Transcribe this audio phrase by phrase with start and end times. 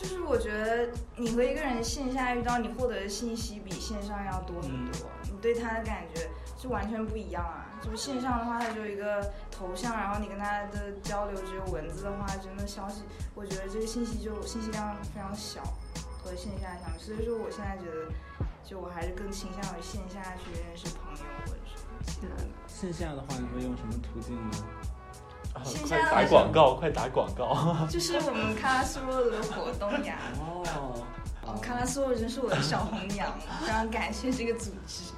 [0.00, 6.26] 就是我觉得你和一个人线下遇到，你获得的信息比线上要多很多，你对他的感觉
[6.56, 7.66] 是完全不一样啊。
[7.82, 13.02] 就是线上的话，它就一个头像，然后你跟他的交流只有文字的话，真的消息，
[13.34, 15.62] 我觉得这个信息就信息量非常小，
[16.22, 16.98] 和线下相比。
[16.98, 18.10] 所以说，我现在觉得，
[18.64, 22.48] 就我还是更倾向于线下去认识朋友或者什么其他的。
[22.66, 24.58] 线下的话，你会用什么途径呢？
[25.86, 27.86] 快打广告，快打广告！
[27.88, 30.18] 就是我们卡拉苏洛的活动呀。
[30.38, 31.04] 哦，
[31.46, 35.12] 哦，卡拉苏洛真是我的小红娘，非常感谢这个组织。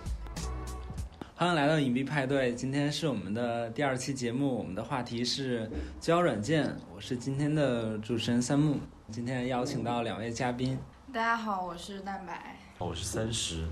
[1.35, 6.77] 欢迎来到隐蔽派对，今天是我们的第二期节目，我们的话题是交友软件。
[6.95, 8.77] 我是今天的主持人三木，
[9.11, 10.79] 今天邀请到两位嘉宾，
[11.13, 12.57] 大家好，我是蛋白。
[12.79, 13.67] 我是三十，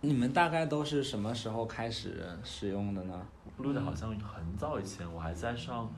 [0.00, 3.14] 你们大概都是什么时候开始使用的呢？
[3.60, 5.90] 录的好像很早以前，我还在上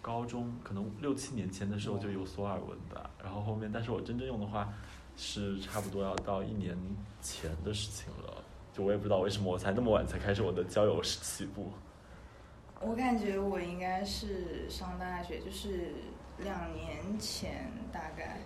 [0.00, 3.10] 高中，可能六七年前的时候就有所耳闻吧。
[3.22, 4.72] 然后后面，但是我真正用的话，
[5.16, 6.76] 是差不多要到一年
[7.20, 8.42] 前的事情了。
[8.72, 11.70] 就我也不知道为什么我才那么晚才开始我的交友起步。
[12.80, 15.94] 我感觉我应该是上大学，就是
[16.38, 18.40] 两年前大概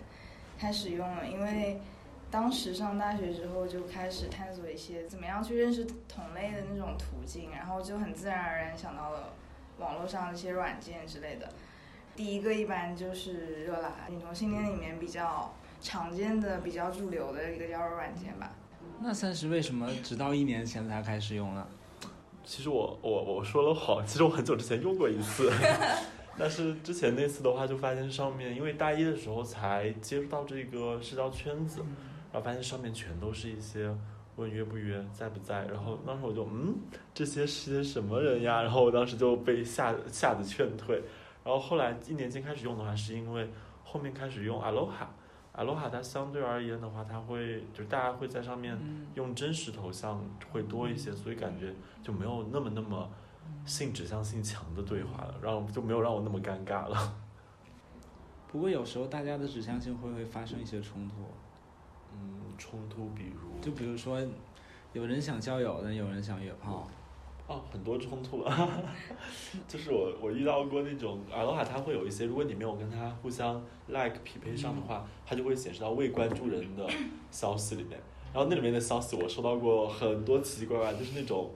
[0.57, 1.81] 开始用了，因为
[2.31, 9.33] 当时上大学之后就开始探索一些怎么样去认识同类的那种途径，然后就很自然而然想到了
[9.79, 11.49] 网络上的一些软件之类的。
[12.15, 18.51] 第一个一般就是热拉，女同性恋里面比较常见的、比较主流的一个交友软件吧。
[18.99, 21.65] 那三十为什么直到一年前才开始用呢？
[22.43, 25.51] 其实我我我说了谎，其实我很久之前用过一次，
[26.37, 31.81] 但是之前那次的话就发现上面，因为大一的时候才接触到这个社交圈子，
[32.31, 33.93] 然后发现上面全都是一些
[34.35, 36.75] 问约不约，在不在，然后当时我就嗯，
[37.13, 38.61] 这些是些什么人呀？
[38.61, 41.01] 然后我当时就被吓吓得劝退，
[41.43, 43.49] 然后后来一年级开始用的话，是因为
[43.83, 45.07] 后面开始用 Aloha。
[45.55, 48.79] Aloha 它相对而言的话，它会就是大家会在上面
[49.15, 53.09] 用真实头像会多一些，所以感觉就没有那么那么
[53.65, 57.15] 性指向性强的对话了，让就没有让我那么尴尬了。
[58.47, 61.15] 不过有时候大家的指向性会不会发生一些冲突？
[62.13, 64.19] 嗯，冲突比如就比如说，
[64.93, 66.87] 有人想交友，但有人想约炮。
[67.47, 68.69] 哦，很多冲突啊，
[69.67, 76.87] 就是我我遇到过那种 Aloha，它会有一些，如果你没有跟他互相 like 匹配上的话，它就会显示到未关注人的
[77.31, 77.99] 消息里面。
[78.31, 81.49] 然后那里面的消息我收到过很多奇奇怪怪，就是那种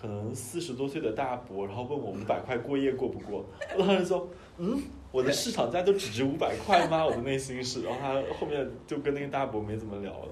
[0.00, 3.44] 可能四十多岁的大伯，然后问我五百块过夜过不过？
[3.76, 4.28] 我当时说，
[4.58, 7.04] 嗯，我的市场价就只值五百块吗？
[7.04, 10.28] 我的内心是，然后他后面就跟那个大伯没怎么聊了。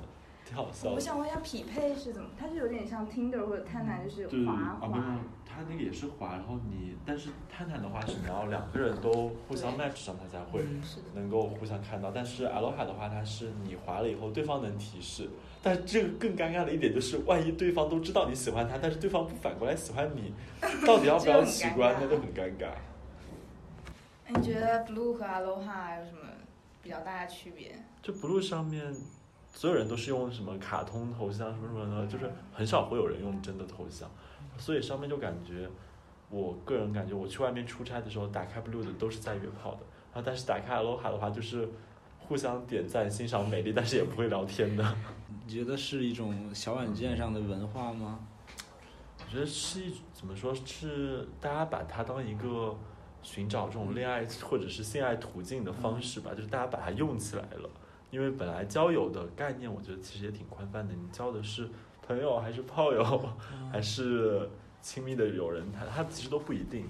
[0.47, 0.95] 挺好笑的。
[0.95, 2.31] 我想问一下，匹配是怎么？
[2.39, 5.19] 它是有点像 Tinder 或者探探，就是就是滑滑。
[5.45, 10.63] 它那个也是滑，然后你，但是探探的话是你要两个人都互相 match 上，它才会。
[11.15, 12.11] 能够互相看到。
[12.11, 15.29] 但是 Aloha 的话，它是你滑了以后，对方能提示。
[15.63, 20.33] 但是这个更尴尬的一点就是，万一对方都知道你喜欢他，但是对方不反过来喜欢你，
[20.87, 22.69] 到底要不要取关，那就很尴尬。
[24.29, 26.29] 你觉得 Blue 和 Aloha 有什么
[26.83, 27.83] 比较大的区别？
[28.03, 28.95] 就 Blue 上面，
[29.57, 34.07] 所有人都是用什么卡通头像什么什么的，就是很少会有人用真的头像，
[34.59, 35.67] 所以上面就感觉，
[36.29, 39.81] 我个人感觉，我去外面出差的时候，打开 Blue 的都是在约炮的，
[40.13, 41.67] 然后但是打开 Aloha 的话，就是
[42.19, 44.85] 互相点赞、欣赏美丽，但是也不会聊天的。
[45.47, 48.21] 你觉得是一种小软件上的文化吗？
[49.25, 52.77] 我觉得是一怎么说是大家把它当一个
[53.23, 57.71] 寻找这种恋爱或者是性爱途径的方式吧，就是大家把它用起来了。
[58.17, 61.69] 因为本来交友的概念，我觉得其实也挺宽泛的，你交的是
[62.07, 63.29] 朋友还是炮友，
[63.71, 64.49] 还是
[64.81, 66.87] 亲密的友人，他他其实都不一定。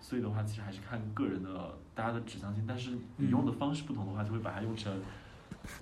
[0.00, 5.02] 所以的话，其实还是看个人的大家的指向性，但是你用的方式不同的话，就会把它用成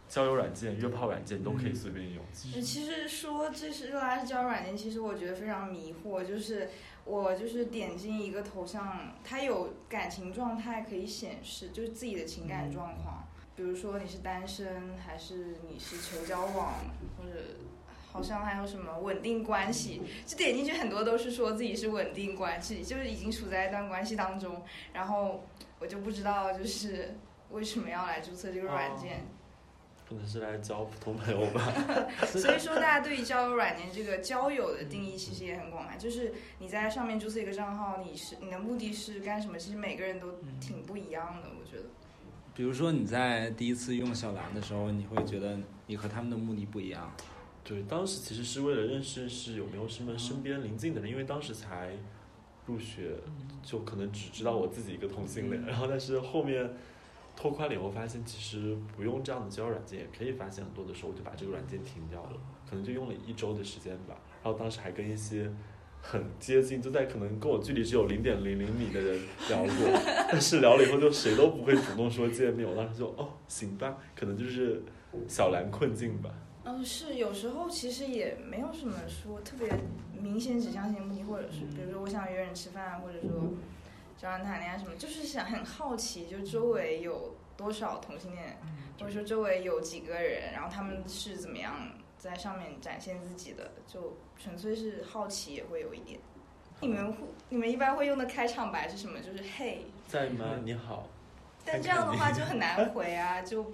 [0.08, 2.20] 交友软件、约炮软件，都可以随便用。
[2.32, 6.24] 其实其实说这是热拉是交友软件，其实我觉得非常迷惑。
[6.24, 6.68] 就是
[7.04, 13.19] 我就是点进一个头像，它有感情状态可以显示，就是自己的情感状况，
[13.60, 16.76] 比如说你是单身，还是你是求交往，
[17.18, 17.42] 或者
[18.10, 20.00] 好像还有什么稳定关系。
[20.24, 24.62] 就点进去很多都是说自己是稳定关系，就是已经处在一段关系当中。
[24.94, 25.44] 然后
[25.78, 27.18] 我就不知道就是
[27.50, 29.26] 为什么要来注册这个软件。
[30.08, 31.60] 可能是来交普通朋友吧。
[32.26, 39.58] 所以说，大家对于交友软件这个交友的定义其实也很广泛，就是你在上面注册一个账号，你是你的目的是干什么？
[39.58, 41.84] 其实每个人都挺不一样的，我觉得。
[42.60, 47.10] 比如说你在第一次用小蓝的时候，你会觉得你和他们的目的不一样。
[47.64, 51.96] 对，当时其实是为了认识认识有没有什么身边邻近的人，因为当时才
[52.66, 53.16] 入学，
[53.62, 56.70] 就可能只知道我自己一个同性恋，然后但是后面
[57.34, 62.36] 拓宽了以后发现，其实不用这样的交友软件也可以发现很多的时候，我就把这个软件停掉了，
[62.68, 64.14] 可能就用了一周的时间吧。
[64.44, 65.50] 然后当时还跟一些
[66.02, 70.00] 很接近，就在可能跟我距离只有零点零零米的人聊过，
[70.30, 72.68] 但是聊了以后就谁都不会主动说见面。
[72.68, 74.82] 我当时就哦，行吧，可能就是
[75.28, 76.30] 小蓝困境吧。
[76.64, 79.68] 嗯，是有时候其实也没有什么说特别
[80.20, 83.30] 明显指向性目的，或者是比如说我想约人吃饭，或者说
[84.18, 88.58] 找人谈恋爱什么，就是想很好奇，就周围有多少同性恋，
[88.98, 91.74] 或者说周围有几个人，然后他们是怎么样
[92.20, 96.20] 在上面展现自己的，就纯粹是好奇也会有一点。
[96.80, 97.18] 你们会
[97.48, 99.18] 你们一般会用的开场白是什么？
[99.18, 100.60] 就是嘿，在吗？
[100.62, 101.08] 你好。
[101.64, 103.72] 但这样的话 就很难回啊，就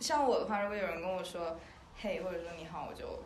[0.00, 1.56] 像我的话，如果有人跟我说。
[1.94, 3.22] 嘿，或者说你好，我就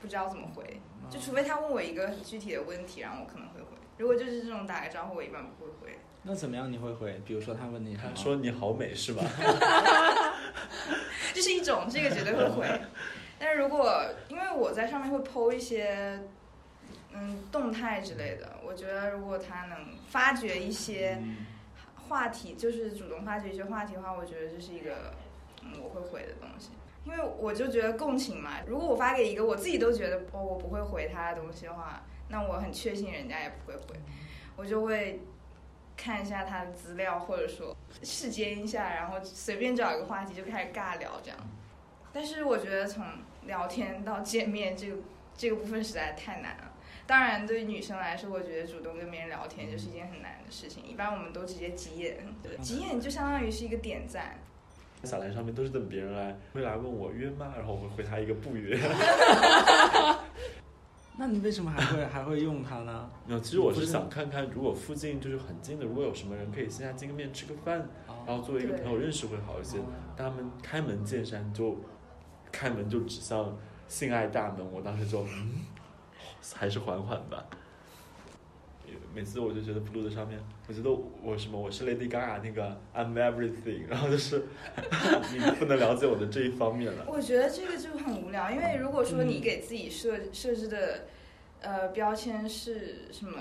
[0.00, 3.68] 不知道怎么回，就除非他问我一个很具体的问题，然后我可能会回。
[3.96, 5.98] 如果就是这种打个招呼，我一般不会回。
[6.24, 7.22] 那怎么样你会回？
[7.24, 9.22] 比如说他问你，他说你好美是吧？
[11.32, 12.80] 这是一种，这个绝对会回。
[13.44, 16.20] 但是如果因为我在上面会 PO 一些
[17.12, 19.76] 嗯动态之类的，我觉得如果他能
[20.08, 21.18] 发掘一些
[22.08, 25.12] 话题，就是主动发掘一些话题的话，我觉得这是一个
[25.64, 26.70] 嗯我会回的东西。
[27.04, 34.00] 因为我就觉得共情嘛，如果我发给一个我自己都觉得哦我不会回他的东西的话，那我很确信人家也不会回，
[34.54, 35.20] 我就会
[35.96, 41.38] 看一下他的资料，或者说试监一下，然后随便找一个话题就开始尬聊这样。
[42.12, 43.04] 但是我觉得从
[43.46, 44.96] 聊天到见面这个
[45.36, 46.72] 这个部分实在太难了。
[47.06, 52.16] 当然对于女生来说，我觉得主动跟别人聊天就是一件很难的事情，一般我们都直接急眼，
[52.60, 54.38] 急眼就相当于是一个点赞。
[55.02, 57.52] 小蓝上面都是等别人来会来问我约吗？
[57.56, 58.78] 然后我会回他一个不约。
[61.18, 63.10] 那你为什么还会还会用它呢？
[63.26, 67.86] 没有，其实我是想看看，如果附近就是很近的，如果有什么人可以线下见个面吃个饭，
[68.26, 69.78] 然后作为一个朋友认识会好一些。
[70.16, 71.76] 但他们开门见山就
[72.52, 73.58] 开门就指向
[73.88, 75.62] 性爱大门，我当时就嗯，
[76.54, 77.44] 还是缓缓吧。
[79.14, 80.90] 每次我就觉得 blue 的上面，我觉得
[81.22, 84.46] 我什么我是 Lady Gaga 那个 I'm everything，然后就是
[85.32, 87.04] 你不能了解我的这一方面了。
[87.06, 91.06] 我觉得这个就很无聊，因为如果说你给自己设设置的
[91.60, 93.38] 呃标签是什么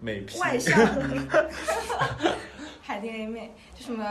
[0.00, 0.78] 美皮外向，
[2.80, 4.04] 海淀 A 妹就什么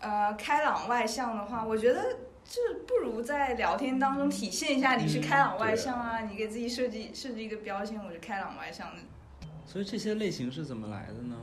[0.00, 2.04] 呃开朗外向的话，我觉得
[2.48, 9.02] 这不如在聊天当中体现一下你是开朗外向啊，你给自己设计设计一个标签，我是开朗外向的。
[9.64, 11.36] 所以这些类型是怎么来的呢？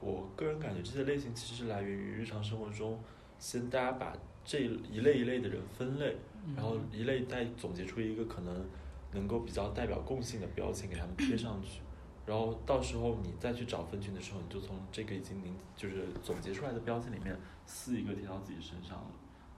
[0.00, 2.98] 我个人感觉这些类型其实是来源于日常生活中，
[3.38, 6.16] 先大家把这一类一类的人分类，
[6.56, 8.66] 然后一类再总结出一个可能
[9.12, 11.80] 能够比较代表共性的标签给他们贴上去，
[12.24, 19.06] 然后到时候你再去找分群的时候，你就从这个已经凝就是总结出来的标签里面撕一个贴到自己身上了。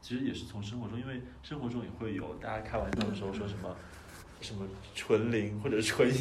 [0.06, 3.76] 其实也是从生活中，因为生活中也会有大家开玩笑的时候说什么
[4.40, 4.64] 什么
[4.94, 6.16] 纯零或者纯一。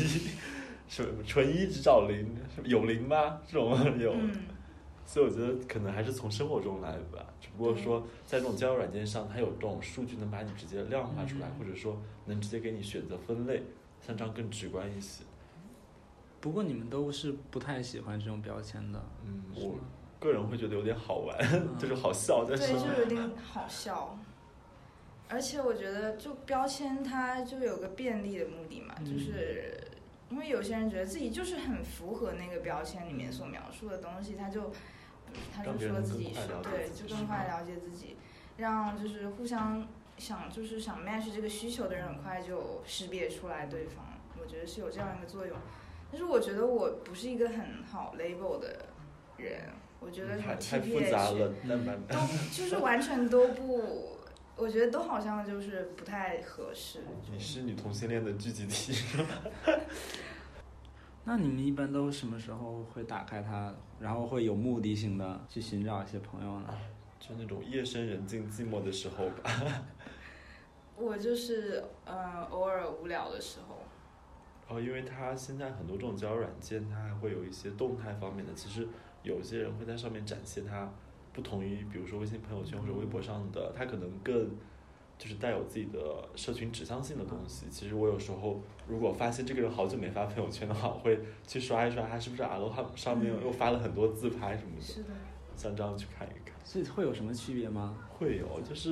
[0.87, 3.39] 什么纯一只找零，有零吗？
[3.47, 4.15] 这种有，
[5.05, 7.23] 所以我觉得可能还是从生活中来吧。
[7.39, 13.63] 只不过说，在这种交友软件上，它有这种数据能把你直接量化出来，或者说能直接给你选择分类，
[14.01, 15.23] 像这样更直观一些。
[16.39, 19.79] 不过你们都是不太喜欢这种标签的，嗯，我
[20.19, 21.37] 个人会觉得有点好玩，
[21.77, 24.17] 就是好笑，但是对，就有点好笑。
[25.27, 29.79] 而且我觉得，就标签它就有个便利的目的嘛，就是。
[30.27, 34.71] 因为有些人觉得自己就是很符合那个标签里面所描述的东西，他就
[35.55, 38.17] 他就说自己是对，就更快了解自己，
[38.57, 44.03] 让就是互相想就是想 match 这个需求的人很快就识别出来对方，
[44.41, 45.55] 我觉得是有这样一个作用。
[46.11, 48.87] 但是我觉得我不是一个很好 label 的
[49.37, 49.69] 人，
[49.99, 51.11] 我觉得什么 T P H
[52.07, 52.17] 都
[52.51, 54.15] 就是完全都不。
[54.57, 56.99] 我觉得都好像就是不太合适。
[57.29, 58.93] 你是女同性恋的聚集体。
[61.25, 66.67] 那你们一般都什么时候会打开它，然后会有目的性的去寻找一些朋友呢？
[67.19, 69.51] 就那种夜深人静、寂寞的时候吧。
[70.95, 73.79] 我就是呃，偶尔无聊的时候。
[74.69, 78.53] 哦，因为它现在很多这种交友软件，它还会有一些动态方面的。
[78.53, 78.87] 其实
[79.25, 80.89] 有些人会在上面展现他。
[81.33, 84.49] 不同于比如说微信朋友圈或者微博上的，他可能更
[85.17, 85.99] 就是带有自己的
[86.33, 87.65] 社群指向性的东西。
[87.69, 94.81] 其实我有时候如果发现这个人好久没发朋友圈的话，我会去刷一刷他是不是阿罗哈上面又发了很多自拍什么的。
[94.81, 95.09] 是的。
[95.57, 96.55] 像这样去看一看。
[96.63, 97.97] 所以会有什么区别吗？
[98.17, 98.91] 会有，就是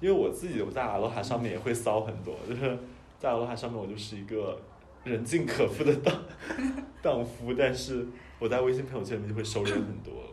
[0.00, 2.76] 因为我自己我在阿罗哈上面也会骚很多， 就是
[3.20, 4.60] 在阿罗哈上面我就是一个
[5.04, 6.12] 人尽可夫的荡
[7.00, 8.04] 荡夫，但是
[8.44, 10.28] 我在微信朋友圈里面就会收敛很多了。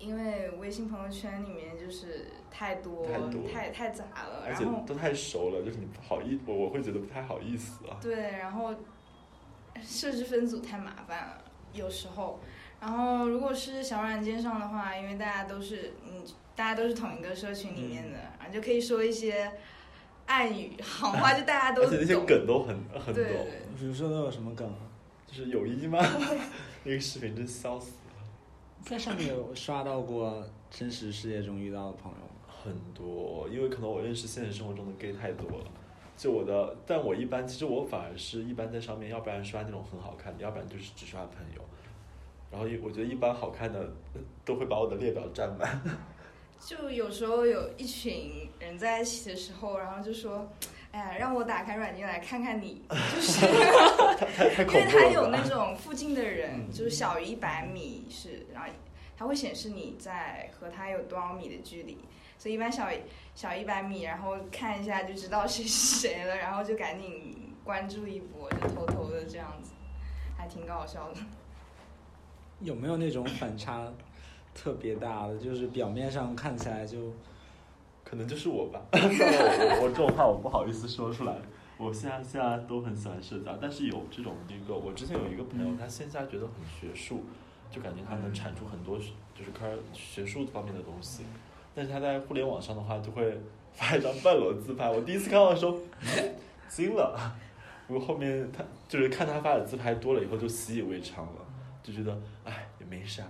[0.00, 7.98] 因为微信朋友圈里面就是太多太多太太杂了，而且然后都太熟了，就是你不好意，我我会觉得不太好意思啊。
[8.02, 8.74] 对，然后
[9.80, 12.40] 设置分组太麻烦了，有时候。
[12.80, 16.20] 然后如果是小软件上的话，因为大家都是嗯，
[16.56, 19.48] 大家都是同一个社群里面的，然后就可以说一些
[20.26, 22.16] 暗语、行话， 就大家都而且那些。
[22.26, 24.90] 梗都很很懂，对比如说都有什么梗啊？
[25.28, 26.00] 就是友谊吗？
[26.84, 28.14] 那个视频真笑死了。
[28.82, 32.32] 在上面有刷到过真实世界中遇到的朋友吗？
[32.48, 35.64] 很多，因为可能我认识现实生活中的 gay 太多了。
[36.16, 41.62] 就我的，但我一般其实我反而是一般在上面，要不然刷那种很好看的，要不然就是只刷朋友。
[42.50, 43.80] 然后一我觉得一般好看的
[44.14, 45.80] 呃都会把我的列表占满。
[46.60, 50.48] 就有时候有一群人在一起的时候，然后就说
[50.92, 52.82] ：“哎呀，让我打开软件来看看你。
[53.14, 53.52] ”就是因。
[53.52, 58.68] 为它有那种附近的人，嗯就是小于一百米是，然后
[59.16, 61.96] 它会显示你在和他有多少米的距离，
[62.38, 62.96] 所以一般小于
[63.34, 69.70] 小一百米，然后看一下就知道谁是谁了，然后就赶紧关注一波，就偷偷的这样子，
[70.36, 71.20] 还挺搞笑的。
[72.60, 73.90] 有没有那种反差
[74.54, 75.38] 特别大的？
[75.38, 77.12] 就是表面上看起来就
[78.12, 78.78] 可能就是我吧。
[78.92, 81.34] 算了，我我这种话我不好意思说出来。
[81.78, 87.24] 我现在现在都很喜欢社交，但是有这种那个，我之前有一个朋友，嗯他线下觉得很学术，
[87.70, 91.24] 就感觉他能产出很多就是开学术方面的东西，
[91.74, 93.40] 但是他在互联网上的话，就会
[93.72, 94.90] 发一张半裸自拍。
[94.90, 96.34] 我第一次看到的时候，嗯
[96.68, 97.18] 惊了。
[97.88, 101.40] 不过后面他就是看他发的自拍多了以后，就习以为常了，
[101.82, 102.14] 就觉得
[102.44, 103.24] 哎也没啥，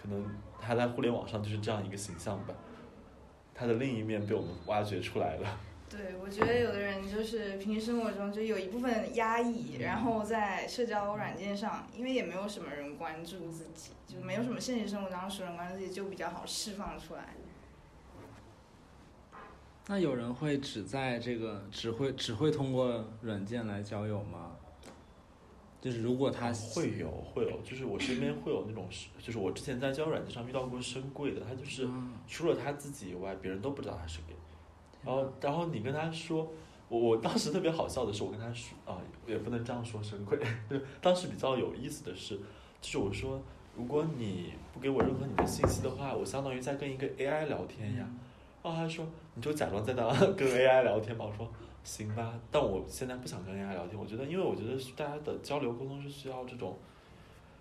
[0.00, 0.24] 可能
[0.60, 2.54] 他在互联网上就是这样一个形象吧。
[3.58, 5.58] 他的另一面被我们挖掘出来了。
[5.90, 17.34] 对，我觉得有的人就是平时生活中就有一部分压抑，然后在社交软件上，因为也没有什么人关注自己，就没有什么现实生活当中人关注自己，就比较好释放出来。
[19.86, 24.57] 那有人会只在这个只会只会通过软件来交友吗？
[25.80, 34.34] 就是如果他会有会有，就是我身边会有那种是，就是我之前在交友软件上遇到过深贵的，他就是嗯除了他自己以外，别人都不知道他是 gay。
[35.04, 36.50] 然后然后你跟他说，
[36.88, 40.36] 我我当时特别好笑的是，我跟他说啊，也不能这样说深贵，
[40.68, 42.36] 就是当时比较有意思的是，
[42.80, 43.40] 就是我说，
[43.76, 48.08] 如果你不给我任何你的信息的话，我相当于在跟一个 AI 聊天呀。
[48.60, 51.24] 然后他说，你就假装在那 跟 AI 聊天吧。
[51.24, 51.48] 我说
[51.84, 53.98] 行吧，但我现在不想跟人家聊天。
[53.98, 56.76] 我觉得，因为我觉得大家的交流沟通是需要这种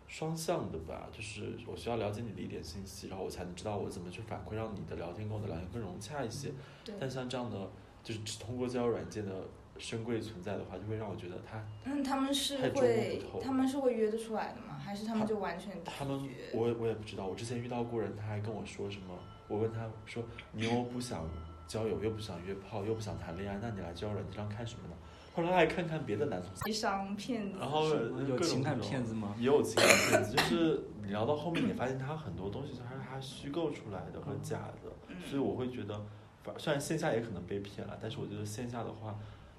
[0.07, 6.51] 双向的吧，就是我需要了解你的一点信息，然后我才能知道我怎么去反馈，让你的聊天跟我的聊天更融洽一些。
[6.83, 7.69] 对，但像这样的，
[8.03, 9.33] 就是只通过交友软件的
[9.77, 14.77] 深贵存在的话，就会让我觉得他嗯，他们是会，他们是会约得出来的吗？
[14.77, 16.29] 还是他们就完全拒他们？
[16.53, 21.25] 我我也不知道，我之前遇到过人，他还跟我说什么，我问他说你又不想
[21.67, 24.95] 交友，又不想约炮，又不想谈恋爱，那你来交友软件上看什么呢？
[25.35, 27.87] 后来还看看别的男同微商骗子，然后
[28.27, 29.35] 有情感骗子吗？
[29.37, 35.15] 也有情感骗子，就是你聊到后面，你发现他很多东西他是他虚构出来的和假的，嗯。
[35.29, 36.01] 所以我会觉得，
[36.43, 39.15] 反虽然线下也可能被骗了，但是我觉得线下的话，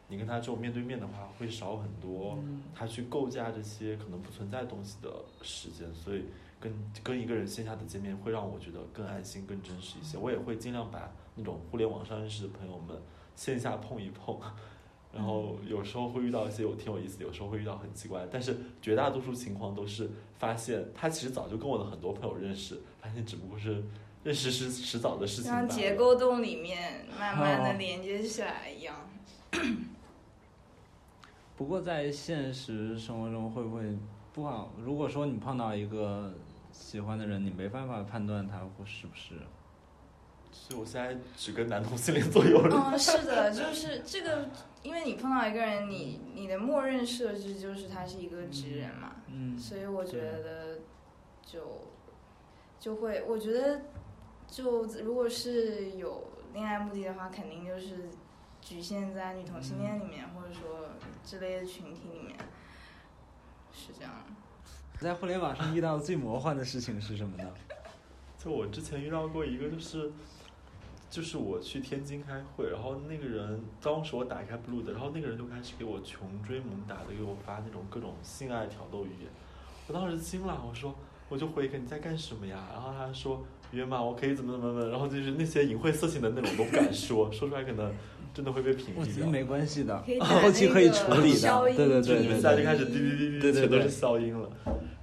[0.08, 2.62] 你跟他这种面对面的话，会少很多嗯。
[2.74, 5.08] 他去构架这些可能不存在东西的
[5.42, 6.24] 时间，所以
[6.60, 6.72] 跟
[7.02, 10.18] 跟一个人线下的见面会让我觉得更安心、更真实一些。
[10.18, 12.96] 我也会尽量把那种互联网上认识的朋友们
[13.34, 14.38] 线下碰一碰。
[15.10, 23.82] 然后有时候会遇到一些有挺有意思的，有时候会遇到很奇怪的，但是绝大多数情况都是发现他其实早就跟我的很多朋友认识，发现只不过是
[24.22, 25.50] 认识是迟早的事情。
[25.50, 28.94] 像结构洞里面慢慢的哦连接起来一样。
[31.56, 33.96] 不过在现实生活中会不会
[34.34, 34.70] 不好？
[34.78, 36.34] 如果说你碰到一个
[36.78, 39.34] 喜欢的人，你没办法判断他会是不是。
[40.50, 42.90] 所以我现在只跟男同性恋做友了。
[42.90, 44.48] 嗯，是的，就是这个，
[44.82, 50.78] 因为你碰到一个人，你你的默认设置就是他是一个直人嘛，嗯，所以我觉得
[51.42, 51.88] 就
[52.80, 53.82] 就会，我觉得
[54.46, 58.08] 就如果是有恋爱目的的话，肯定就是
[58.62, 60.88] 局限在女同性恋里面，或者说
[61.22, 62.38] 之类的群体里面，
[63.70, 64.12] 是这样。
[65.00, 67.44] 在互联网上遇到最魔幻的事情是什么呢？
[68.42, 70.10] 就我之前遇到过一个，就是
[71.08, 79.30] 就是我去天津开会，然后那个人当时我打开 Blue 的，然后那个人就开始给我穷追猛打的给我发那种各种性爱挑逗语言，
[79.86, 80.94] 我当时惊了，我说
[81.28, 82.68] 我就回一个你在干什么呀？
[82.72, 87.92] 然后他说约嘛，我可以怎么怎么怎么，然后就是那些淫秽色情的那种都不敢说，说出来可能
[88.34, 91.60] 真的会被屏蔽没关系的后期可以处理的。
[91.74, 92.62] 对对就对对一下就。
[92.62, 94.50] 开始滴滴滴滴，对对对全都是消音了。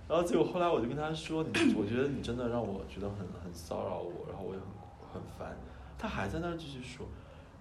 [0.07, 4.67] 然后结果后来我就跟他说，你 我觉得你真的让我觉得很很骚扰我，然后我也很
[5.13, 5.57] 很烦。
[5.97, 7.07] 他还在那儿继续说，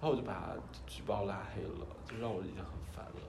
[0.01, 0.55] 然后我就把他
[0.87, 3.21] 举报拉黑了，就让我已经很烦了。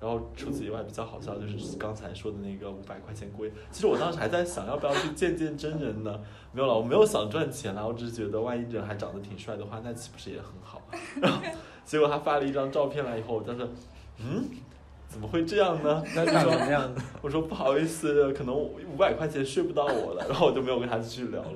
[0.00, 3.52] 然后除此以外，比较好笑就是刚才说的那个五百块钱龟。
[3.70, 6.20] 其实我当时还在想要不要去见见真人呢，
[6.52, 10.82] 没有了，我没有想赚钱了，我只是觉得万一人还长得挺帅的话，那岂不是也很好？
[11.20, 11.40] 然后
[11.84, 13.68] 结果他发了一张照片来以后，我当时，
[14.18, 14.44] 嗯，
[15.12, 16.02] 怎么会这样呢？
[16.16, 21.52] 那就说这样的，我说不好意思，可能五百块钱睡不到我了，然后我就没有跟他继续聊了。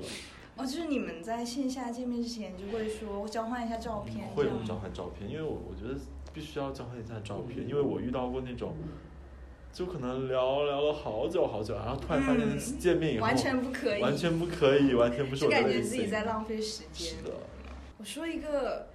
[0.56, 5.98] 哦，就是你们在线下见面之前就会说交换一下照片，会有交换照片，因为我我觉得
[6.34, 8.74] 必须要交换一下照片，因为我遇到过那种，
[9.72, 17.16] 就可能聊聊了好久好久，然后突然发现见面以后完全不可以，完全不可以，完全不是我的感觉自己在浪费时间。
[17.16, 17.30] 是的。
[17.98, 18.88] 我说一个，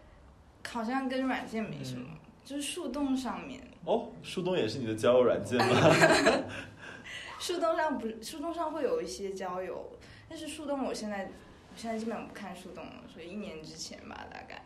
[0.67, 2.05] 好像跟软件没什么，
[2.45, 3.61] 就是树洞上面。
[3.85, 6.45] 哦，树洞也是你的交友软件吗？
[7.39, 9.89] 树洞上不，树洞上会有一些交友，
[10.29, 11.31] 但是树洞我现在。
[11.73, 14.61] 我现在基本上不看树洞了，所以一年之前吧，大概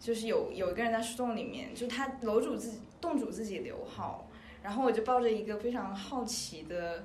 [0.00, 4.28] 就是有有一个人在树洞里面，就他楼主自己洞主自己留号，
[4.60, 7.04] 然后我就抱着一个非常好奇的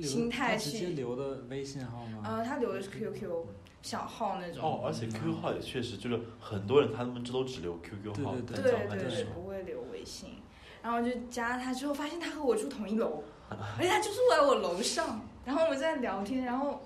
[0.00, 0.70] 心态去。
[0.70, 2.22] 直接留的微信号吗？
[2.24, 3.44] 呃，他留的是 QQ
[3.82, 4.62] 小号那种。
[4.62, 10.36] 哦，而且 QQ 号也确实就是很多人他们这都只留 QQ 号，对对对，不会留微信。
[10.84, 15.20] 然后就加他之后，发现他和我住同一楼，而且他就住在我楼上。
[15.44, 16.80] 然后我们在聊天，然后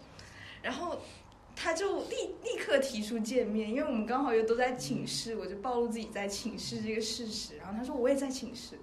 [0.62, 0.98] 然后。
[1.60, 2.14] 他就立
[2.44, 7.56] 立刻提出见面，因为我们刚好又都在寝室，我就暴露自己在寝室这个事实。
[7.56, 8.78] 然后他说我也在寝室，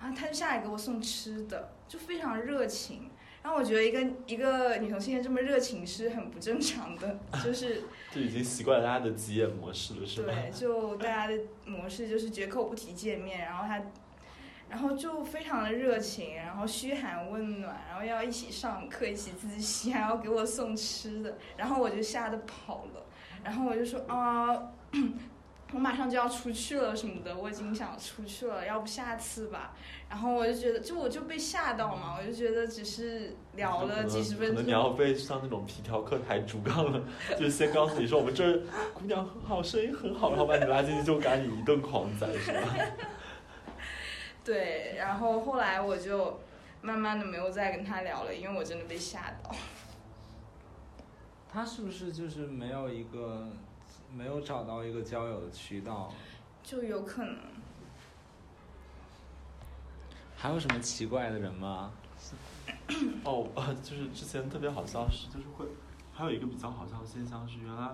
[0.00, 3.10] 然后他就下来给我送吃的，就非常热情。
[3.42, 7.82] 然后我觉得一个一个女同性恋这么热情是很不正常的，就 是
[8.14, 10.32] 就已经习惯了大家的急眼模式了，是吧？
[10.32, 13.82] 对，就大家的模式就是绝口不提见面，然后他。
[14.70, 23.04] 然后就非常的热情，然后嘘寒问暖，然后要一起上课，一起自习， 还要给我送吃的，然后我就吓得跑了，
[23.42, 24.46] 然后我就说啊，
[25.74, 29.72] 我马上就要出去了什么的，我已经想出去了，要不下次吧。
[30.08, 37.00] 然后我就觉得，就我就被吓到嘛，我就觉得只是聊了几十分钟，可能你要被上那种皮条课抬竹杠了，
[37.38, 38.60] 就先告诉你说我们这儿
[38.94, 42.76] 姑娘很好，声音很好，然后把你拉进去就赶你一顿狂宰，是吧？
[44.50, 46.40] 对，然后后来我就
[46.82, 49.54] 慢慢的没有再跟他聊了，因为我真的被吓到。
[51.48, 53.46] 他是不是就是没有一个
[54.12, 56.12] 没有找到一个交友的渠道？
[56.64, 57.36] 就有可能。
[60.36, 61.92] 还有什么奇怪的人吗？
[63.22, 63.46] 哦，
[63.84, 65.64] 就是之前特别好笑是，就是会
[66.12, 67.88] 还有一个比较好笑的现象是，原来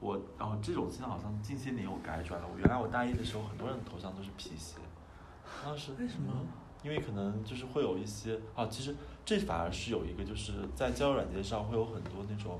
[0.00, 2.48] 我，然后这种现象好像近些年有改转了。
[2.52, 4.78] 我原来我大一的时候，很多人头像都是皮鞋。
[5.64, 6.32] 当时为什么？
[6.82, 8.92] 因为可能就是会有一些啊，其实
[9.24, 12.58] 这反而是有一个，就是在交友软件上会有很多那种，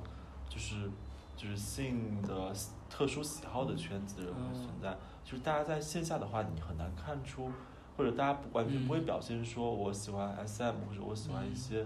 [0.48, 0.88] 就是
[1.37, 2.55] 就是性的
[2.88, 4.96] 特殊喜好的圈子的人会存在。
[5.24, 7.50] 就是大家在线下的话，你很难看出，
[7.96, 11.85] 或者大家完全不会表现说我喜欢 SM 或者我喜欢一些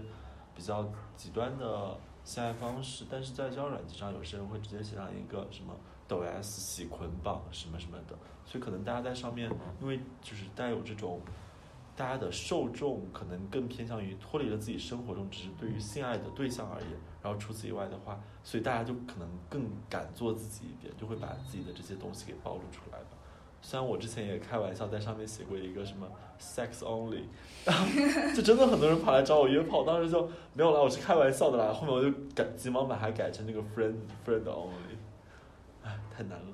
[0.55, 3.05] 比较极端的性爱方式。
[3.09, 5.75] 但是在交友软件上，有些人会直接写上一个什么
[6.07, 8.15] 抖 S 喜捆绑什么什么的。
[8.45, 11.19] 所以可能大家在上面，因为就是带有这种，
[11.95, 16.91] 大家的受众可能更偏向于脱离了自己生活中只是对于性爱的对象而言，
[17.21, 23.09] 然后除此以外的话，所以大家就可能更敢做自己一点，就会把自己的这些东西给暴露出来吧。
[23.59, 26.07] 虽然我之前也开玩笑在上面写过一个什么
[26.39, 27.23] sex only，
[28.33, 31.73] 就真的很多人跑来找我约炮，当时就没有了，我是开玩笑的啦。
[31.73, 34.86] 后面我就改急忙把它改成那个 friend friend only，
[36.17, 36.45] 唉，太难了。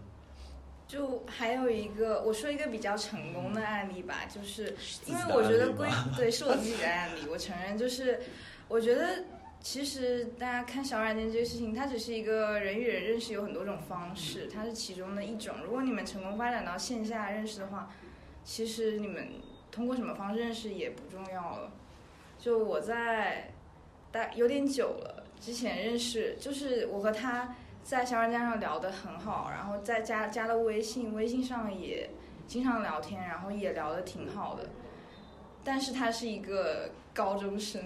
[0.86, 4.76] 就还有一个，我说一个比较成功的案例吧，就是
[5.08, 8.20] 因为我觉得归对是我自己的案例，我承认就是
[8.68, 9.24] 我觉得
[9.60, 15.56] 其实大家看小软件这个事情，它只是一个人与人认识有很多种方式，它是其中的一种。
[15.64, 17.90] 如果你们成功发展到线下认识的话，
[18.44, 19.30] 其实你们
[19.72, 21.72] 通过什么方式认识也不重要了。
[22.38, 23.52] 就我在
[24.12, 27.56] 大有点久了之前认识，就是我和他。
[27.84, 32.10] 在小软件上聊得很好，然后再加加了微信，微信上也
[32.48, 34.70] 经常聊天，然后也聊得挺好的。
[35.64, 37.82] 但是他是一个高中生，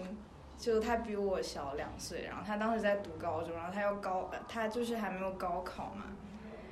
[0.58, 6.06] 就他比我小两岁，然后他当时在读高中，然后他要高，他就是还没有高考嘛。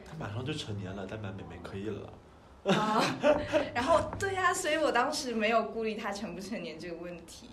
[0.07, 2.13] 他马上就成年了，但买妹妹可以了。
[2.71, 3.01] 啊，
[3.75, 7.49] 然后对呀，所以我当时没有顾虑他成不成年这个问题。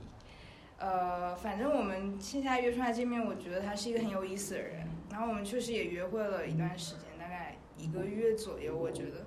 [0.79, 4.89] 呃，反正我们线下约出来见面，我觉得他是一个很有意思的人。
[5.13, 9.27] 然后我们确实也约会了一段时间，大概一个月左右，我觉得。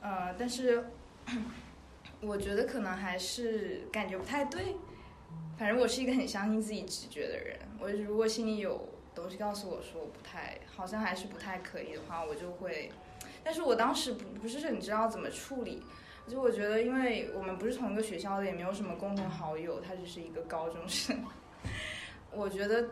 [0.00, 0.84] 呃，但是
[2.20, 4.74] 我觉得可能还是感觉不太对。
[5.56, 7.56] 反正我是一个很相信自己直觉的人。
[7.78, 12.90] 我如果心里有东西告诉我说我不太，好像还是不太可以的话，我就会。
[13.44, 15.82] 但是我当时不不是很知道怎么处理，
[16.28, 21.24] 就我觉得，因为我们不是同一个学校的，也没有什么共同好友，他只是一个高中生。
[22.32, 22.86] 我觉得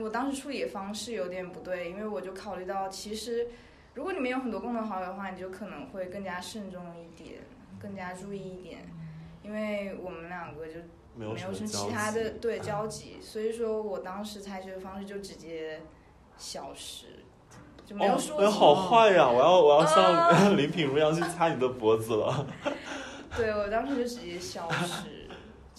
[0.00, 3.46] 我当时处理的方式有点不对，因为我就考虑到，其实
[3.94, 7.40] 如果你们有很多共同好友的话，你就可能会更加慎重一点，
[7.80, 8.86] 更加注意一点，
[9.42, 10.74] 因为我们两个就。
[11.18, 15.80] 没有什么其他的对交集，所以说我当时采取的方式就直接
[16.36, 17.06] 消失，
[17.86, 18.38] 就没有说。
[18.38, 19.26] 哎，好坏呀！
[19.26, 22.46] 我要我要像 林品如一样去掐你的脖子了。
[23.34, 25.25] 对，我当时就直接消失，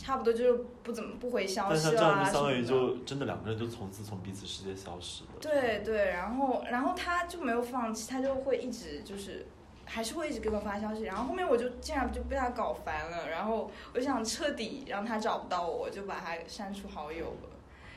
[0.08, 1.92] 差不多就是不怎么不回消息啊。
[1.92, 5.32] 这样就相当于就真的两个人就从此从彼此世界消失了。
[5.42, 9.46] 对对，然后然后他就没有放弃，他就会一直就是。
[9.90, 17.50] 还是会一直给我发消息，然后后面我就竟然就被他搞烦了，然后我想彻底让他找不到我，就把他删除好友了，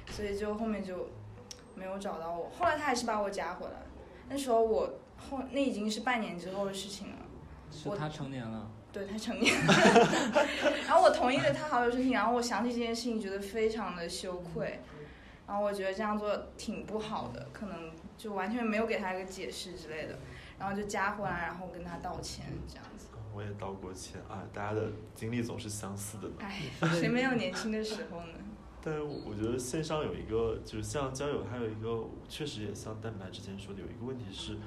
[0.08, 1.08] 所以就后面就
[1.74, 2.48] 没有找到我。
[2.56, 3.82] 后来他还是把我加回来，
[4.28, 7.16] 那时候我后那已经是半年之后的事情了。
[7.72, 8.70] 是他成年了？
[8.92, 9.72] 对他成年了。
[10.86, 14.80] 然后我同意了他好友申请，然后我想起这件事情觉得非常的羞愧，
[15.46, 20.18] 然后我觉得这样做挺不好的，可能就完全没有给他一个解释之类的。
[20.58, 23.06] 然后就加回来，然后跟他道歉，这样子。
[23.32, 26.28] 我也道过歉啊，大家的经历总是相似的。
[26.38, 28.34] 哎，谁没有年轻的时候呢？
[28.82, 34.58] 但是我觉得线上有一个，就是像交友，还有一个确实也像蛋白之前说的，有一个问题是，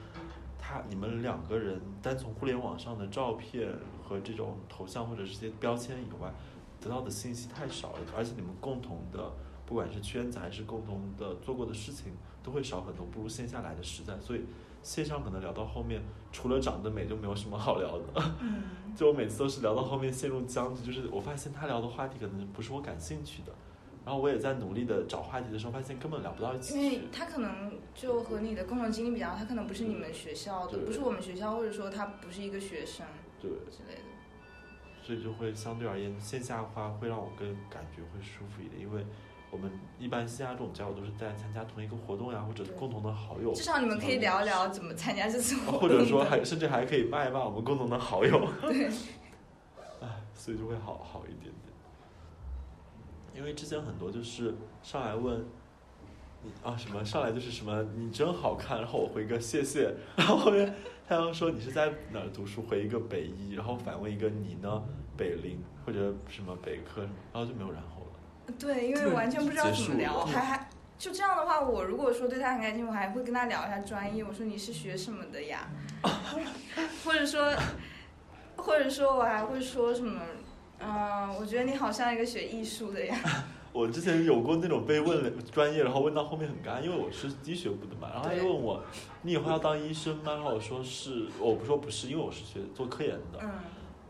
[0.66, 3.68] 他你们两个人单从互联网上的照片
[4.02, 6.32] 和这种头像或者是些标签以外，
[6.80, 9.30] 得到的信息太少了，而且你们共同的
[9.66, 14.46] 不管是圈子还是共同的做过的事情都会少很多，不如线下来的实在，所以。
[14.84, 18.34] 线上可能聊到后面，除了长得美就没有什么好聊的。
[18.42, 23.54] 嗯， 就我每次都是聊到后面陷入僵局，就是我发现他聊的话题可能不是我感兴趣的，
[24.06, 26.76] 然后我也在努力的找话题的时候，发现根本聊不到一起。
[26.78, 33.06] 因为他可能就和你的共同经历比较，他可能不是你们学校的，不是我们学校，或者说他不是一个学生，
[33.42, 34.02] 对之类的。
[35.02, 39.06] 所以就会相对而言，线下的话会让我更感觉会舒服一点，因为。
[39.52, 43.54] 我们一般线下这种交流都是在参加同一个活动呀，或者共同的好友。
[43.54, 45.82] 至少你们可以聊一聊怎么参加这次活动。
[45.82, 48.50] 或者说还甚至还可以骂一骂我们共同的好友。
[48.68, 48.88] 对。
[50.02, 51.63] 唉，所以就会好好一点点。
[53.36, 55.46] 因为之前很多就是上来问
[56.42, 60.74] 你啊什么，上来就是什么你真好看，然后我回个谢谢， 然后后面
[61.08, 64.84] 他又说你是在哪儿读书，回一个北一，然后反问一个你呢，
[65.18, 68.54] 北林或者什么北科，然后就没有然后了。
[68.60, 74.24] 对，因为完全不知道怎么聊，还还就这样的话，我如果说对他很感兴趣，我还会跟他聊一下专业。
[74.24, 75.70] 我说你是学什么的呀？
[77.04, 77.54] 或者说，
[78.58, 80.22] 或者说我还会说什么？
[80.86, 83.16] 嗯，我觉得你好像一个学艺术的呀。
[83.72, 88.84] 我之前有过那种被问专业，然后问到后面很尴尬，因为我是医学部的嘛，然后他就问我，
[89.24, 90.34] 你以后要当医生吗？
[90.34, 93.40] 然后我说是，我不说不是，因为我是学做科研的。
[93.42, 93.50] 嗯。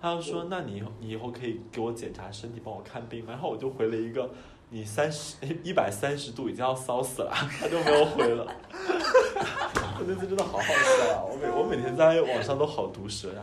[0.01, 4.29] 他就说：“那你你以后可以给我检查身体，帮我看病吗？”然后我就回了一个
[4.69, 8.45] ：“你三十 一百三十度已经要烧死了。”他就没有回了。
[9.97, 10.63] 我那次真的好好
[11.07, 11.23] 笑啊！
[11.23, 13.41] 我每我每天在网上都好毒舌呀！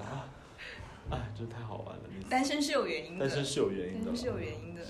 [1.10, 2.02] 哎，真的太好玩了。
[2.28, 3.26] 单身是有原因的。
[3.26, 4.16] 单身是有原因的。
[4.16, 4.80] 是有原因的。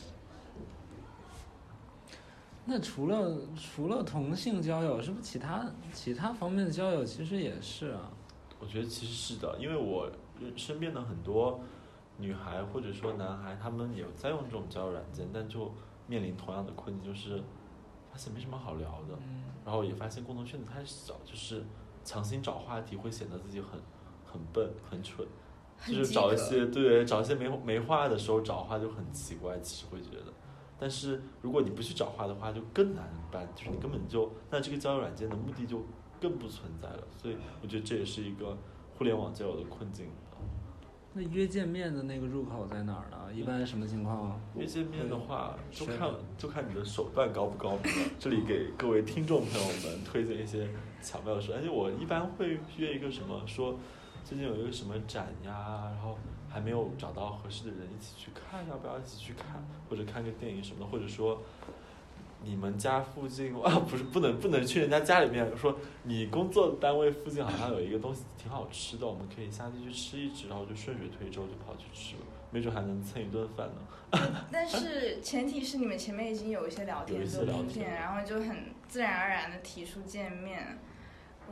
[2.67, 8.11] 那除了除了同性交友，是不是其他其他方面的交友其实也是啊？
[8.59, 10.11] 我觉得其实是的，因为我。
[10.57, 11.61] 身边的很多
[12.17, 15.71] 女孩或者说男孩，他们也在用这种交友软件，但就
[16.07, 17.37] 面临同样的困境，就是
[18.11, 19.19] 发现没什么好聊的，
[19.67, 21.63] 然后也发现共同圈子太小，就是
[22.07, 23.79] 强行找话题会显得自己很
[24.25, 25.29] 很笨很蠢，
[25.87, 30.33] 就是找一些对找一些没没话的时候找话就很奇怪，其实会觉得，
[30.79, 35.85] 但是如果你不去找话的话，就更难办，就是你根本就那这个交友软件的目的就
[36.21, 38.57] 更不存在了，所以我觉得这也是一个
[38.97, 40.07] 互联网交友的困境。
[41.13, 43.35] 那约见面的那个入口在哪儿呢？
[43.35, 44.31] 一般什么情况？
[44.31, 47.93] 啊约见面的话，就看就看你的手段高不高明。
[48.17, 50.69] 这里给各位听众朋友们推荐一些
[51.03, 53.77] 巧妙的事，而且我一般会约一个什么，说
[54.31, 56.17] 最近有一个什么展呀，然后
[56.49, 61.43] 还没有找到合适的人一起去看，要不要一起去看，或者看个电影什么的，或者说。
[62.43, 74.41] 你们家附近啊，不是不能不能去人家家里面说，你工作单位附近好像有一个东西挺好吃的，我们可以下去去吃一吃，然后就顺水推舟就跑去吃了，没准还能蹭一顿饭呢。
[74.51, 78.57] 但是前提是你们前面已经有一些聊天的聊天，然后就很
[78.89, 80.79] 自然而然的提出见面。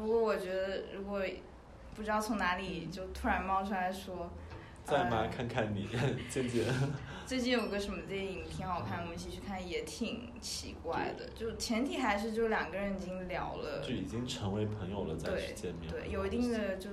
[0.00, 1.20] 如果我觉得如果
[1.98, 4.30] 不知道从哪里就突然冒出来说。
[4.84, 5.18] 在吗？
[5.18, 5.88] 呃看看你，
[6.30, 6.64] 见见。
[7.26, 11.28] 最近有个什么电影挺好看，我们一起去看，也挺奇怪的。
[11.34, 15.90] 就前提还是就两个人已经聊了就，已经成为朋友了，再对去见面。
[15.90, 16.88] 对，有一定的就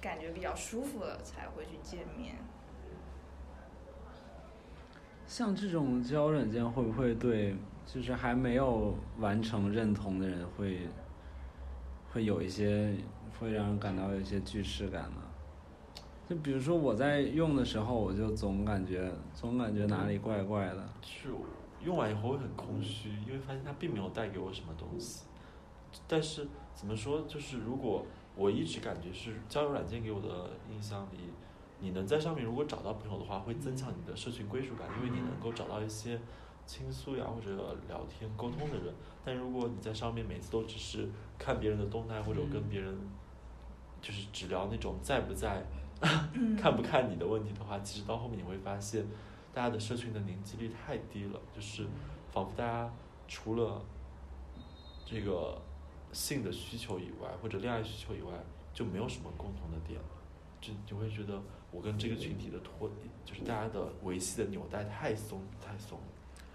[0.00, 2.36] 感觉比较舒服了才会去见面。
[5.26, 10.88] 像这种交友软件会不会对就是还没有完成认同的人会
[12.12, 12.96] 会有一些
[13.38, 15.22] 会让人感到有一些距视感呢？
[16.28, 20.88] 就比如说我在用的时候，我就总感觉总感觉哪里怪怪的。
[21.02, 21.28] 是
[21.84, 25.24] 用完以后会很空虚，因为发现它并没有带给我什么东西。
[26.08, 31.18] 但是怎么说，就是如果我一直感觉是交友软件给我的印象里，
[31.78, 36.18] 你能在上面如果找到朋友的话，会增强你的社群归属感，因为你能够找到一些
[36.66, 37.54] 倾诉呀或者
[37.86, 38.92] 聊天沟通的人。
[39.24, 42.98] 但如果你在上面每次都只是看别人的动态，或者跟别人
[44.06, 45.60] 就是只聊那种在不在、
[46.56, 49.04] 看不看你的问题的话，其实到后面你会发现，
[49.52, 51.84] 大家的社群的凝聚力太低了，就是
[52.30, 52.94] 仿佛大家
[53.26, 53.84] 除了
[55.04, 55.60] 这个
[56.12, 58.32] 性的需求以外，或者恋爱需求以外，
[58.72, 60.08] 就没有什么共同的点了。
[60.60, 61.42] 就你会觉得
[61.72, 62.88] 我跟这个群体的脱，
[63.24, 66.04] 就是大家的维系的纽带太松太松了。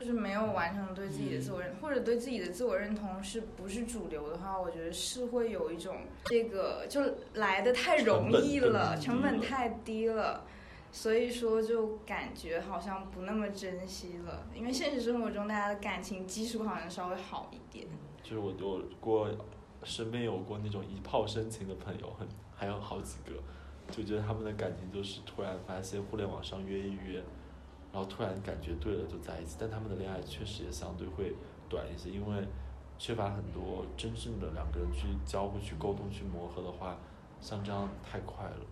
[0.01, 6.99] 就是没有完成对自己的自我认，或者对自己的自我认同是不是主流的话，我觉得是会有一种这个就
[7.35, 10.43] 来的太容易了，成成本太低了，
[10.91, 14.47] 所以说就感觉好像不那么珍惜了。
[14.55, 17.85] 因为现实生活中大家的感情基础好像稍微好一点。
[18.23, 19.29] 就是我有过
[19.83, 23.33] 身边有过那种一炮深情的朋友，很还有好几个，
[23.91, 27.21] 就觉得他们的感情就是突然发现互联网上约一约，
[27.93, 31.35] 然后突然感觉对了就在一起，但他们的恋爱确实也相对会
[31.69, 32.47] 短一些，因为
[32.97, 36.97] 缺乏很多真正的两个人去交互、去沟通、去磨合的话，
[37.41, 38.65] 像这样太快了。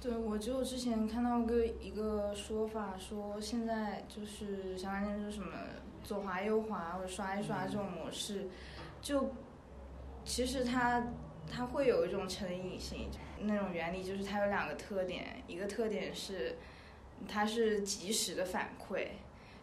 [0.00, 5.48] 对，我就之前看到个一个说法，说现在就是相当于就是什么
[6.02, 8.46] 左滑右滑或者刷一刷这种模式，
[9.00, 9.32] 就
[10.26, 11.02] 其实它
[11.50, 13.08] 它会有一种成瘾性，
[13.40, 16.58] 那种原理就是它有两个特点，一个特点是
[17.28, 19.08] 它是及时的反馈。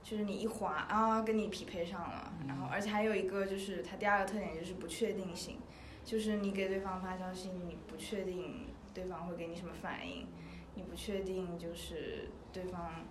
[0.03, 5.59] 就是你一滑啊，跟你匹配上了，然后而且还有一个就是它第二个特点就是不确定性，
[6.03, 10.25] 就是你给对方发消息，你不确定对方会给你什么反应，
[10.73, 13.05] 你不确定就是对方，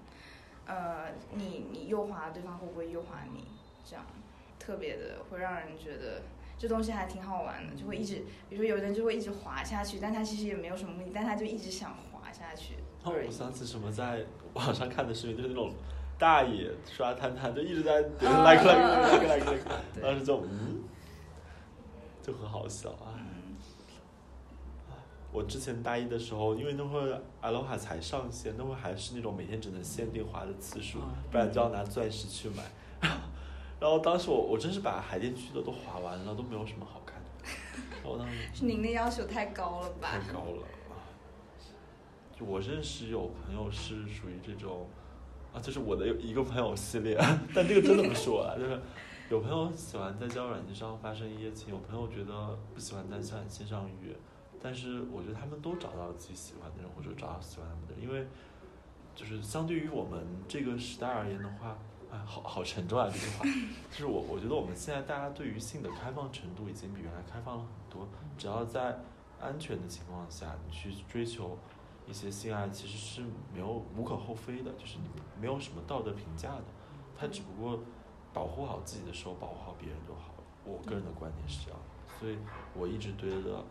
[0.67, 3.45] 呃，你你右滑对方会不会右滑你，
[3.85, 4.05] 这样
[4.59, 6.23] 特别的会让人觉得
[6.59, 8.17] 这东西还挺好玩的，就会一直，
[8.49, 13.31] 比如说有的人就会一直滑下去，但他其实也没有什么目的，但他就一直想滑下去而已然后我。
[13.31, 15.73] 上次什么，在网上看的视频，就是那种
[16.19, 20.83] 大爷刷探探，就一直在点嗯 like 嗯 like 嗯 like like like，当时就嗯，
[22.23, 23.15] 就很好笑啊。
[23.17, 23.25] 嗯
[25.33, 30.99] 我之前大一的时候，因为那会儿 Aloha 才上线，那会儿还是那种每天只能限定滑的次数，
[31.31, 32.65] 不然就要拿钻石去买。
[33.79, 37.49] 然后当时我我真是把海淀区的都滑完了，都没有什么好看的。
[38.03, 40.09] 然后当时 是您的要求太高了吧？
[40.11, 40.67] 太高了。
[42.41, 44.89] 我认识有朋友是属于这种，
[45.53, 47.17] 啊，就是我的一个朋友系列，
[47.55, 48.81] 但这个真的不是我啊，就是
[49.31, 54.15] 有朋友喜欢在交友软件上发生一夜情，有朋友觉得不喜欢在线线上约，
[54.63, 58.27] 但是我觉得他们都找到自己喜欢的人，或者找到喜欢他们的人，因为
[59.15, 61.77] 就是相对于我们这个时代而言的话，
[62.11, 63.45] 哎，好好沉重啊这句话，
[63.91, 68.99] 就是我我觉得我们现在大家对于性的开放程度已经比原来开放了很多，只要在
[69.41, 71.57] 安全的情况下，你去追求
[72.07, 73.23] 一些性爱，其实是
[73.55, 75.09] 没有无可厚非的，就是你
[75.41, 76.65] 没有什么道德评价的，
[77.17, 77.79] 他只不过
[78.33, 80.45] 保护好自己的时候保护好别人就好了。
[80.65, 81.81] 我个人的观点是这样，
[82.19, 82.37] 所以
[82.75, 83.65] 我一直觉得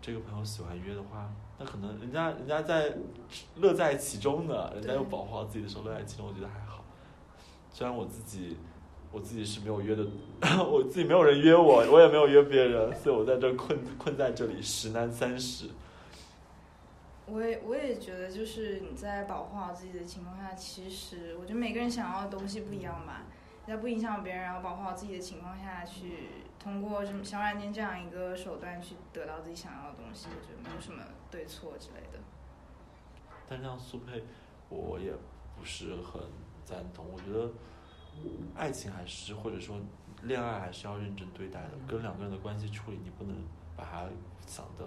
[0.00, 2.96] 这个朋友喜欢约的话，那可能人家人家在
[3.56, 6.84] 乐在其中呢，人家又保护好自己的时候乐在其中，我觉得还好。
[7.72, 8.56] 虽然我自己
[9.10, 10.06] 我自己是没有约的，
[10.64, 15.68] 我自己没有人约我，我也没有约别人，所以我在这困困在这里，十男三十。
[17.26, 23.24] 我也我也觉得，就是你在保护好自己的情况下，其实我觉得每个人想要的东西不一样吧。
[23.66, 32.20] 在不影响别人，然后保护好自己的情况下去，通过什么小软件这样一个手段去得到自己想要的东西，我觉得没有什么对错之类的。
[33.48, 34.22] 但像速配，
[34.68, 35.12] 我也
[35.58, 36.22] 不是很
[36.64, 37.06] 赞同。
[37.12, 37.50] 我觉得
[38.54, 39.80] 爱情还是或者说
[40.22, 43.36] 恋爱还是要认真对待的，跟两个人的关系处理，你不能
[43.76, 44.08] 把它
[44.46, 44.84] 想的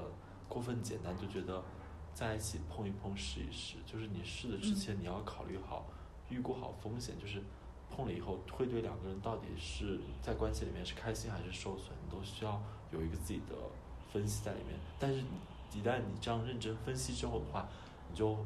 [0.47, 1.62] 过分简单，就觉得
[2.13, 3.78] 在一起碰一碰试一试。
[3.86, 5.86] 就是你试的之前，你要考虑好、
[6.30, 7.41] 预估好风险，就是
[7.89, 13.56] 碰了以后会对两个人到底是在关系里面是开心还是受损，你都需要有一个自己的
[14.12, 14.80] 分析在里面。
[15.00, 15.22] 但是
[15.74, 17.67] 一旦你这样认真分析之后的话，
[18.10, 18.38] 你就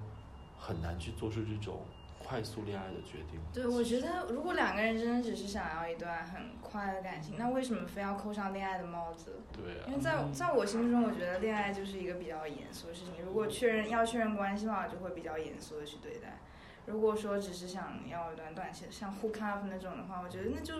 [0.57, 1.81] 很难去做出这种
[2.25, 3.39] 快速恋爱的决定。
[3.53, 9.39] 对，我觉得如果两个人真的只是想要一段很快的感情，那为什么非要扣上恋爱的帽子？
[9.51, 13.23] 对啊因为在在我心中，我觉得恋爱就是一个比较严肃的事情。
[13.25, 16.39] 如果确认要确认关系的话，就会比较严肃的去对待。
[16.85, 20.75] 如果说只是想要一段短期的，像 hook up 那种的话，我觉得那就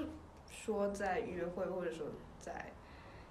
[0.52, 2.08] 说在约会或者说
[2.40, 2.74] 在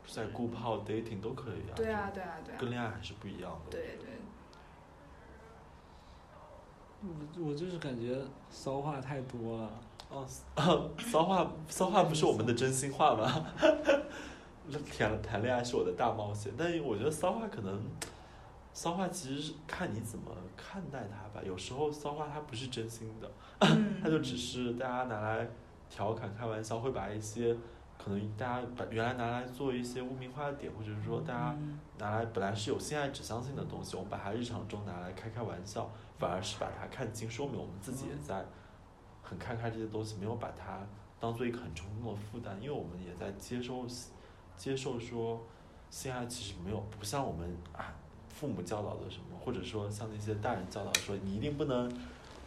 [0.06, 1.74] 在顾泡 dating 都可以啊。
[1.76, 3.70] 对啊对啊对啊跟恋爱还是不一样的。
[3.70, 4.08] 对对，
[7.02, 8.18] 我我就是感觉
[8.50, 9.70] 骚话太多了。
[10.10, 10.24] 哦，
[10.98, 13.46] 骚话骚话不是我们的真心话吗？
[14.96, 17.82] 谈谈恋爱是我的大冒险，但是我觉得骚话可能，
[18.72, 21.44] 骚话其实是看你怎么看待它吧。
[21.44, 25.48] 有时候骚话它不是真心的，嗯 它就只是大家拿来
[25.90, 27.56] 调侃、开玩笑，会把一些
[28.02, 31.78] 可能大家把原来拿来做一些污名化的点，或者是说大家嗯。
[31.98, 35.88] 拿来本来是有性爱指向性的东西，我们把它日常中拿来开开玩笑，
[36.18, 38.44] 反而是把它看清，说明我们自己也在
[39.22, 40.80] 很看开这些东西，没有把它
[41.20, 43.86] 当做一个很沉重的负担，因为我们也在接受
[44.56, 45.40] 接受说
[45.90, 47.94] 性爱其实没有不像我们啊
[48.28, 51.88] 父母教导的什么，或者说像那些大人教导说你一定不能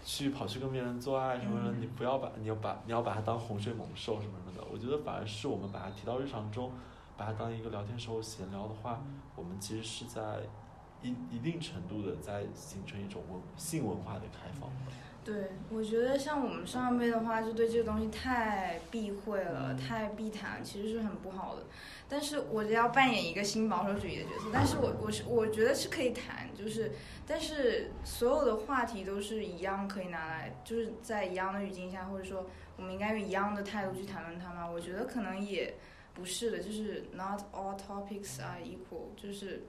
[0.06, 6.72] 去跑去跟别人做爱什么的，嗯你不要把你要把你要把它当洪水猛兽什么什么的，我觉得反而是我们把它提到日常中。
[7.18, 9.02] 把它当一个聊天时候闲聊的话，
[9.38, 10.42] 我们其实是在
[11.02, 14.70] 一一定程度的在形成一种文性文化的开放。
[15.26, 21.64] 对，我觉得像我们上一辈的话，就对这个东西太避讳了，嗯太避谈，其实是很不好的。
[22.08, 26.92] 但是我就要扮演一个新保守主义的角色，但是我我是我觉得是可以谈，就是
[27.26, 32.46] 但是所有的话题都是一样可以拿来，就是在一样的语境下，或者说
[32.78, 34.70] 我们应该用一样的态度去谈论它吗？
[34.70, 35.74] 我觉得可能也
[36.14, 39.64] 不是的，就是 not all topics are equal，就是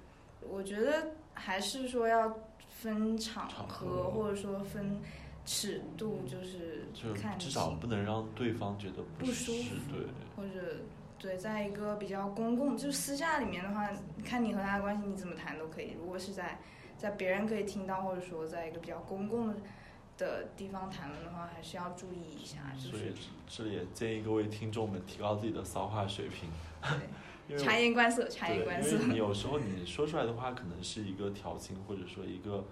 [0.46, 2.36] 我觉得还是说要
[2.68, 5.00] 分场合或者说分
[5.46, 10.06] 尺度，就是就看至少不能让对方觉得不舒，服对。
[10.36, 10.76] 或者
[11.18, 13.88] 对，在一个比较公共，就私下里面的话，
[14.22, 15.94] 看你和他的关系，你怎么谈都可以。
[15.98, 16.60] 如果是在
[16.98, 19.54] 在别人可以听到，或者说在一个比较公共的
[20.18, 26.50] 的地方谈论的话，还是要注意一下，就所以是这里也建议各位听众们提高自己的骚话水平，
[27.48, 28.96] 对察言观色，察言观色，。
[28.96, 32.64] 因为你有 时候你说出来的话可能是一个调情，或者说一个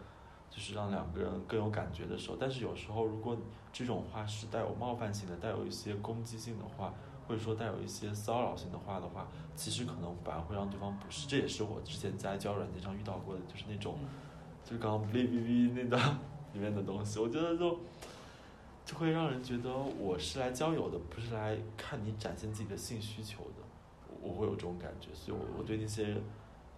[0.55, 3.37] 就是让两个人更有感觉的时候，但是有时候如果
[3.73, 6.95] 这种话是带有冒犯性的、带有一些攻击性的话，
[7.27, 11.27] 或者说带有一些骚扰性的话的话，其实可能反而会让对方不适。
[11.27, 13.99] 这也是我之前在交友软件上遇到过的，就是那种，
[14.65, 16.01] 就是刚刚 B B B 那段
[16.53, 17.77] 里面的东西，我觉得就
[18.85, 23.65] 就会让人觉得我是来交友的，不是来看你展现自己的性需求的。
[24.23, 26.17] 我我会有这种感觉，所以我我对那些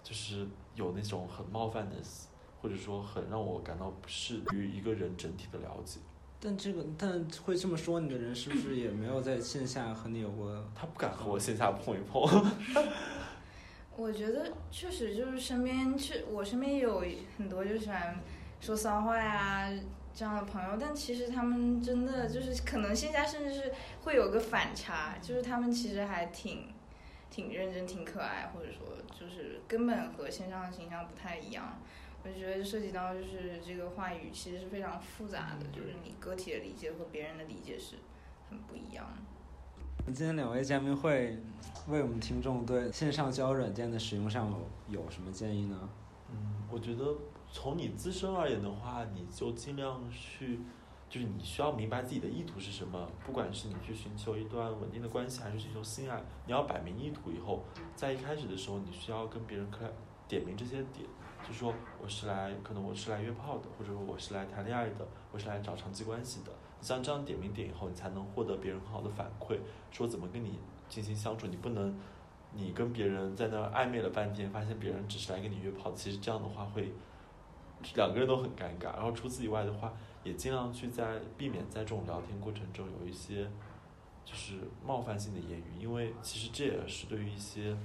[0.02, 1.96] 就是有那种很冒犯的，
[2.66, 6.00] 或者说很让我感到不适于一个人整体的了解。
[6.40, 10.64] 但这个，但会这么说你的人是不是也没有在线下和你有过？
[10.74, 12.22] 他不敢和我线下碰一碰，
[13.96, 17.04] 我觉得确实就是身边，是我身边有
[17.38, 18.20] 很多就喜欢
[18.60, 19.70] 说骚话呀
[20.12, 26.66] 这样的朋友，但其实他们真的就是可能线下甚至是会有个反差，就是他们其实还挺
[27.30, 31.80] 挺认真、挺可爱，或者说就是根本和线上的形象不太一样。
[32.26, 37.96] 我觉得涉及到就是这个话语其实是非常复杂的，就是你个体的理解和别人的理解是
[38.50, 40.12] 很不一样的。
[40.12, 41.38] 今天两位嘉宾会
[41.88, 45.88] 为我们听众对线上交友软件的使用上有有什么建议呢？
[46.30, 47.14] 嗯，我觉得
[47.52, 50.60] 从你自身而言的话，你就尽量去，
[51.08, 53.08] 就是你需要明白自己的意图是什么。
[53.24, 59.88] 不管是你去寻求一段稳定的关系，还是寻求性爱，你要摆明意图以后，在一开始的时候，你需要跟别人开
[60.28, 61.06] 点明这些点，
[61.46, 66.50] 就说我是来，可能我是来约炮的，或者说我是来谈恋爱的，我是来找长期关系的。
[66.80, 69.56] 像这样点名点以后，你才能获得别人很好的反馈，
[69.92, 71.46] 说怎么跟你进行相处。
[71.46, 71.96] 你不能，
[72.52, 76.92] 你跟别人在那暧昧了半天，发现别人只是来跟你约炮，其实这样的话会
[77.94, 78.92] 两个人都很尴尬。
[78.94, 79.92] 然后除此以外的话，
[80.24, 83.48] 也尽量去在避免在这种聊天过程中有一些
[84.24, 84.54] 就是
[84.84, 87.76] 冒犯性的言语，因为其实这也是对于一些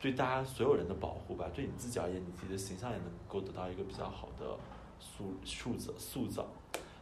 [0.00, 1.46] 对大家所有人的保护吧。
[1.54, 4.56] 对你自己而言，你自己的形象也能够得到一个比较好的
[5.00, 6.46] 塑塑造塑造。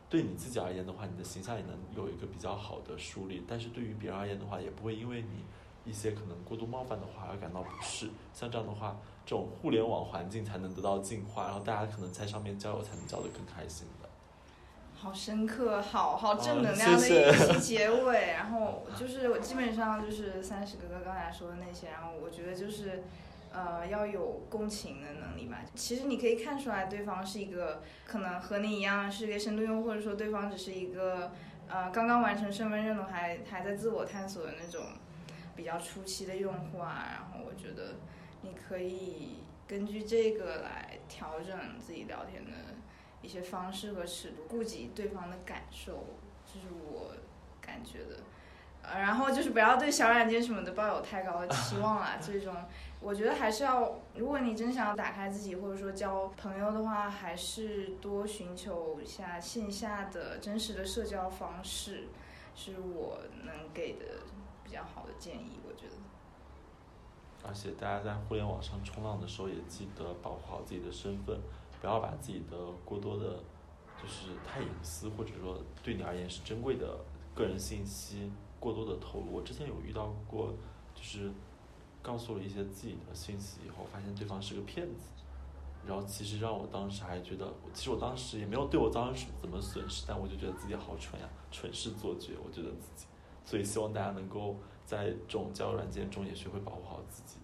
[0.09, 8.09] 对你自己而言的话，你的形象也能有一个比较好的树立，但是对于别人而言的话，也不会因为你一些可能过度冒犯的话而感到不适。
[8.33, 13.87] 像这样的话，这种互联网环境才能得到净化，然后大家可能在上面交友才能交得更开心。
[14.95, 18.33] 好深刻，好好正能哦量的一 期结尾。
[18.33, 23.03] 然后就是我基本上就是三十哥哥刚才说的那些，然后我觉得就是，
[23.53, 25.59] 呃，要有共情的能力吧。
[25.75, 31.33] 其实你可以看出来，对方是一个可能和你一样是一个深度用户，或者说对方只是一个
[31.69, 34.83] 呃刚刚完成身份认同，还还在自我探索的那种
[35.55, 37.09] 比较初期的用户啊。
[37.13, 37.97] 然后我觉得
[38.41, 42.51] 你可以根据这个来调整自己聊天的
[43.25, 46.05] 一些方式和尺度，顾及对方的感受，
[46.47, 47.13] 这是我
[47.61, 48.19] 感觉的。
[48.83, 52.19] 呃，然后就是不要对小软件什么的抱有太高的期望啦。
[52.21, 52.55] 最终，
[53.01, 62.09] 我觉得还是要，如果你真想要打开自己或者说交朋友的话，还是多寻求一下线下的真实的社交方式，
[62.55, 64.05] 是我能给的
[64.63, 65.61] 比较好的建议。
[65.67, 65.95] 我觉得。
[67.47, 71.41] 而且大家在互联网上冲浪的时候，也记得保护好自己的身份，
[71.85, 73.37] 不要把自己的过多的，
[74.01, 76.99] 就是太隐私或者说对你而言是珍贵的
[77.35, 78.33] 个人信息。
[78.59, 80.51] 过多的透露，我之前有遇到过，
[80.95, 81.31] 就是
[82.01, 85.11] 告诉了一些自己的信息以后，发现对方是个骗子，
[85.87, 93.05] 然后其实让我当时还觉得，其实我当时也没有对我造成什怎么损失，但我就觉得自己好蠢呀，蠢事做绝，我觉得自己，
[93.45, 94.57] 所以希望大家能够
[94.87, 97.37] 在这种交友软件中也学会保护好自己。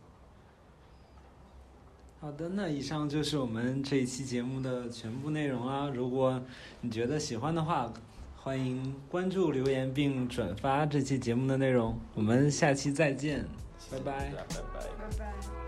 [2.21, 5.89] 好的，那以上就是我们这一期节目的全部内容啦。
[5.89, 6.41] 如果
[6.83, 7.91] 你觉得喜欢的话，
[8.37, 13.47] 欢迎关注、留言并转发这期节目的内容，我们下期再见，
[13.91, 14.45] 拜拜，拜
[14.75, 15.60] 拜，拜拜。